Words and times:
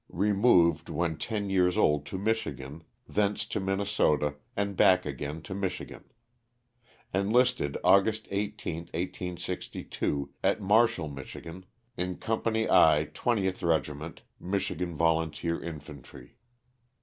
Removed, 0.13 0.89
when 0.89 1.15
ten 1.15 1.51
years 1.51 1.77
old 1.77 2.07
to 2.07 2.17
Michigan, 2.17 2.83
thence 3.07 3.45
to 3.45 3.59
Minnesota, 3.59 4.33
and 4.57 4.75
bacji 4.75 5.05
again 5.05 5.43
to 5.43 5.53
Michigan. 5.53 6.05
Enlisted 7.13 7.77
August 7.83 8.27
18, 8.31 8.77
1862, 8.95 10.31
at 10.43 10.59
Marshall, 10.59 11.07
Mich., 11.07 11.35
in 11.37 12.17
Company 12.17 12.67
I, 12.67 13.09
20th 13.13 13.61
Regiment, 13.61 14.21
Michigan 14.39 14.97
Volunteer 14.97 15.63
Infantry. 15.63 16.35